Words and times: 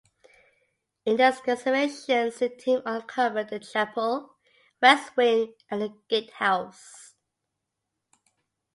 In 1.05 1.17
the 1.17 1.25
excavations, 1.25 2.39
the 2.39 2.49
team 2.49 2.81
uncovered 2.87 3.49
the 3.49 3.59
chapel, 3.59 4.35
west 4.81 5.15
wing 5.15 5.53
and 5.69 5.79
the 5.83 5.95
gatehouse. 6.09 7.13